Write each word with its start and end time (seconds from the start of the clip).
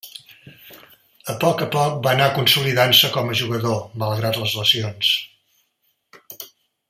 A 1.33 1.35
poc 1.43 1.61
a 1.65 1.67
poc 1.75 1.99
va 2.07 2.13
anar 2.17 2.29
consolidant-se 2.37 3.11
com 3.17 3.29
a 3.29 3.37
jugador, 3.43 3.85
malgrat 4.05 4.41
les 4.45 4.57
lesions. 4.61 5.13